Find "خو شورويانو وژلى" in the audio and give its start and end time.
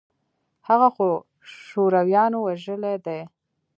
0.95-2.93